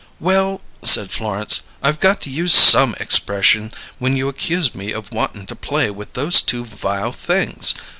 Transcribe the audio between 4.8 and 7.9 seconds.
of wantin' to 'play' with those two vile things!